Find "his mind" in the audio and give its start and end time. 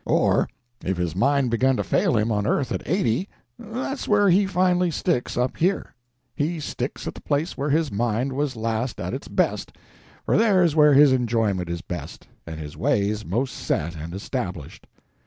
0.97-1.51, 7.69-8.33